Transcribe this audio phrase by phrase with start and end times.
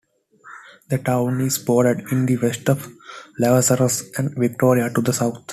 [0.89, 2.73] The town is bordered in the west by
[3.39, 5.45] Lavezares and Victoria to the south.